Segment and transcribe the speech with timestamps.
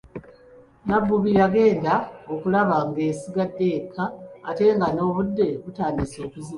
[0.87, 1.93] Nabbubi yagenda
[2.33, 4.05] okulaba ng'esigadde yekka
[4.49, 6.49] ate nga n'obudde butandise okuziba.